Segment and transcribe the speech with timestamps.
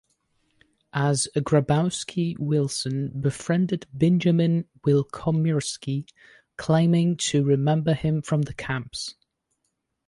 [0.93, 6.09] As Grabowski, Willson befriended Binjamin Wilkomirski,
[6.57, 9.13] claiming to remember him from the camps.